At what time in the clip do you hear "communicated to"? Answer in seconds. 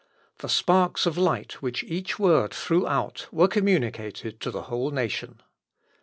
3.47-4.49